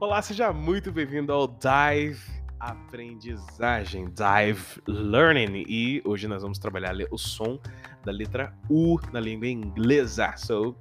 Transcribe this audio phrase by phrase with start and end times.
[0.00, 2.18] Olá, seja muito bem-vindo ao Dive
[2.58, 5.62] Aprendizagem, Dive Learning.
[5.68, 7.60] E hoje nós vamos trabalhar o som
[8.02, 10.34] da letra U na língua inglesa.
[10.38, 10.74] So,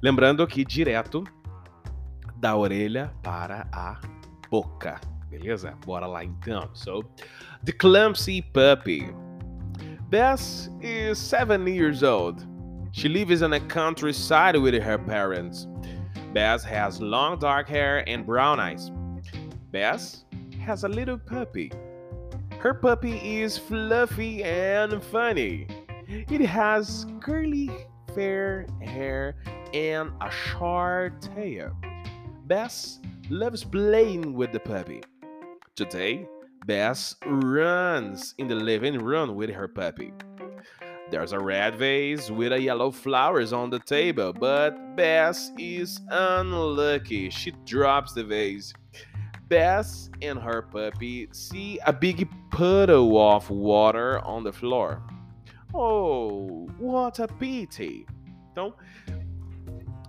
[0.00, 1.24] lembrando aqui direto
[2.36, 4.00] da orelha para a
[4.50, 5.76] boca, beleza?
[5.84, 6.70] Bora lá então.
[6.72, 7.04] So,
[7.66, 9.14] the clumsy puppy.
[10.08, 12.42] Bess is seven years old.
[12.92, 15.68] She lives in a countryside with her parents.
[16.34, 18.90] Bess has long dark hair and brown eyes.
[19.70, 20.24] Bess
[20.60, 21.70] has a little puppy.
[22.58, 25.68] Her puppy is fluffy and funny.
[26.08, 27.70] It has curly
[28.16, 29.36] fair hair
[29.72, 31.70] and a short tail.
[32.46, 32.98] Bess
[33.30, 35.02] loves playing with the puppy.
[35.76, 36.26] Today,
[36.66, 40.12] Bess runs in the living room with her puppy.
[41.10, 47.30] There's a red vase with a yellow flowers on the table, but Bess is unlucky.
[47.30, 48.72] She drops the vase.
[49.48, 55.02] Bess and her puppy see a big puddle of water on the floor.
[55.74, 58.06] Oh, what a pity!
[58.50, 58.74] Então,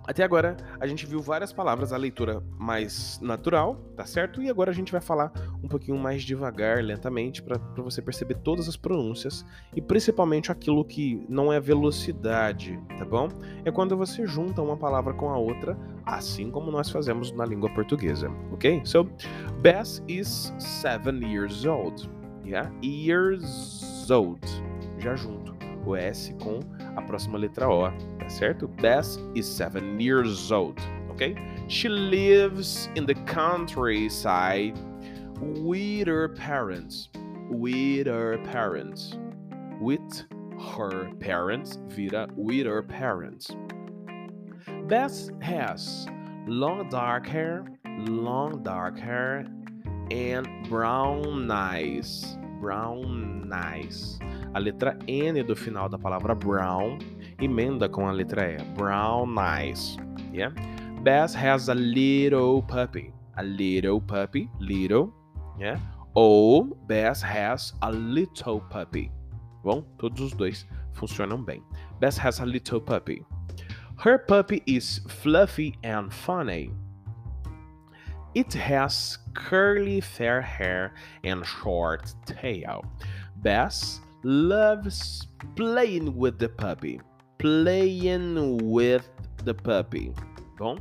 [0.06, 4.40] Até agora a gente viu várias palavras, a leitura mais natural, tá certo?
[4.40, 8.68] E agora a gente vai falar um pouquinho mais devagar, lentamente, para você perceber todas
[8.68, 13.28] as pronúncias e principalmente aquilo que não é velocidade, tá bom?
[13.64, 17.72] É quando você junta uma palavra com a outra, assim como nós fazemos na língua
[17.74, 18.80] portuguesa, ok?
[18.84, 19.08] So,
[19.60, 22.08] Bess is seven years old.
[22.44, 22.70] Yeah?
[22.82, 24.40] Years old.
[24.98, 25.56] Já junto.
[25.84, 26.60] O S com
[26.96, 28.66] a próxima letra O, tá certo?
[28.66, 31.36] Bess is seven years old, ok?
[31.68, 34.74] She lives in the countryside
[35.38, 37.08] with her parents.
[37.50, 39.16] With her parents.
[39.80, 40.24] With
[40.58, 43.50] her parents vira with her parents.
[44.88, 46.06] Bess has
[46.46, 47.64] long dark hair,
[48.08, 49.46] long dark hair,
[50.10, 52.38] and brown eyes.
[52.60, 54.18] Brown eyes.
[54.54, 56.98] A letra N do final da palavra brown
[57.38, 58.64] emenda com a letra E.
[58.74, 59.98] Brown eyes.
[60.32, 60.50] Yeah?
[61.02, 63.12] Bess has a little puppy.
[63.36, 64.48] A little puppy.
[64.58, 65.12] Little.
[65.58, 65.78] Yeah?
[66.16, 69.10] Ou Bess has a little puppy.
[69.62, 71.62] Bom, todos os dois funcionam bem.
[72.00, 73.24] Bess has a little puppy.
[73.98, 76.70] Her puppy is fluffy and funny.
[78.34, 82.84] It has curly fair hair and short tail.
[83.36, 87.00] Bess loves playing with the puppy.
[87.38, 89.08] Playing with
[89.44, 90.12] the puppy.
[90.58, 90.78] Bom,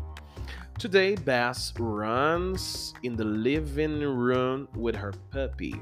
[0.77, 5.75] today Bess runs in the living room with her puppy.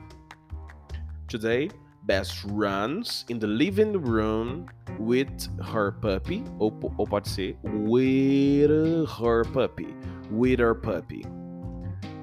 [1.28, 1.70] Today
[2.04, 4.68] Bess runs in the living room
[5.00, 9.94] with her puppy, ou, pode ser with her puppy,
[10.30, 11.26] with her puppy.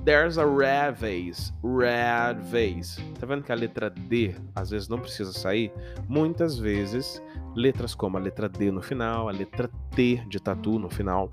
[0.05, 1.53] There's a red vase.
[1.63, 2.99] Red vase.
[3.19, 5.71] Tá vendo que a letra D às vezes não precisa sair?
[6.09, 7.21] Muitas vezes,
[7.55, 11.29] letras como a letra D no final, a letra T de tatu no final,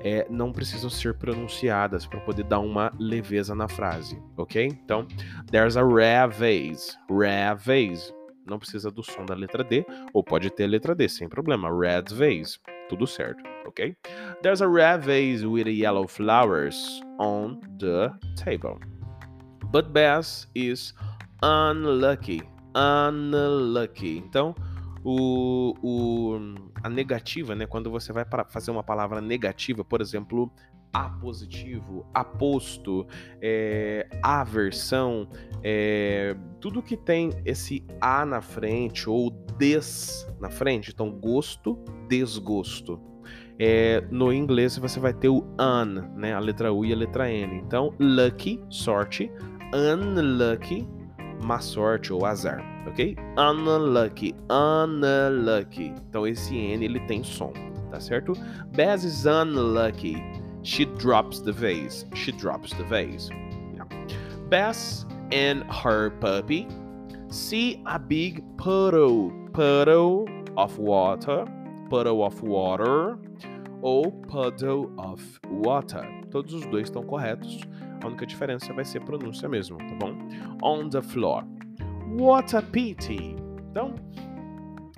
[0.00, 4.66] é, não precisam ser pronunciadas para poder dar uma leveza na frase, ok?
[4.66, 5.06] Então,
[5.50, 6.96] there's a red vase.
[7.10, 8.12] Red vase.
[8.46, 11.70] Não precisa do som da letra D, ou pode ter a letra D, sem problema.
[11.70, 12.58] Red vase.
[12.88, 13.96] Tudo certo, ok?
[14.42, 18.78] There's a red vase with yellow flowers on the table.
[19.70, 20.92] But Bess is
[21.42, 22.42] unlucky.
[22.74, 24.18] Unlucky.
[24.18, 24.54] Então,
[25.04, 26.38] o, o,
[26.82, 27.66] a negativa, né?
[27.66, 30.50] Quando você vai fazer uma palavra negativa, por exemplo,
[30.92, 33.06] apositivo, aposto,
[33.40, 35.28] é, aversão,
[35.62, 43.00] é, tudo que tem esse a na frente ou des na frente, então gosto, desgosto.
[43.58, 46.34] É, no inglês você vai ter o un, né?
[46.34, 47.56] A letra U e a letra N.
[47.58, 49.30] Então, lucky, sorte,
[49.72, 50.86] unlucky,
[51.42, 53.16] má sorte ou azar, ok?
[53.36, 55.94] Unlucky, unlucky.
[56.08, 57.52] Então esse N ele tem som,
[57.90, 58.34] tá certo?
[58.74, 60.22] Baz is unlucky.
[60.62, 62.06] She drops the vase.
[62.14, 63.30] She drops the vase.
[64.48, 66.68] Bess and her puppy
[67.30, 70.26] see a big puddle, puddle
[70.56, 71.46] of water,
[71.88, 73.18] puddle of water
[73.82, 76.06] ou puddle of water.
[76.30, 77.60] Todos os dois estão corretos.
[78.02, 80.16] A única diferença vai ser pronúncia mesmo, tá bom?
[80.62, 81.44] On the floor.
[82.18, 83.36] What a pity.
[83.70, 83.94] Então,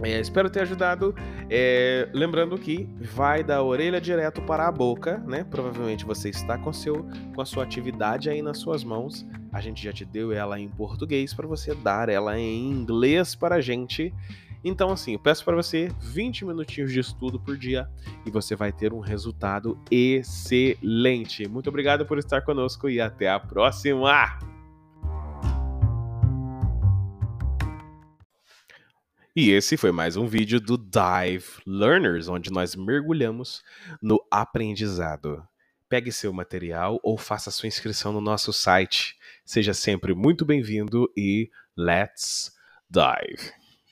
[0.02, 1.14] é, espero ter ajudado.
[1.48, 5.44] É, lembrando que vai da orelha direto para a boca, né?
[5.44, 9.24] Provavelmente você está com, seu, com a sua atividade aí nas suas mãos.
[9.52, 13.56] A gente já te deu ela em português para você dar ela em inglês para
[13.56, 14.12] a gente.
[14.64, 17.86] Então, assim, eu peço para você 20 minutinhos de estudo por dia
[18.24, 21.46] e você vai ter um resultado excelente.
[21.46, 24.38] Muito obrigado por estar conosco e até a próxima!
[29.36, 33.62] E esse foi mais um vídeo do Dive Learners, onde nós mergulhamos
[34.00, 35.42] no aprendizado.
[35.88, 39.16] Pegue seu material ou faça sua inscrição no nosso site.
[39.44, 42.52] Seja sempre muito bem-vindo e let's
[42.88, 43.63] dive!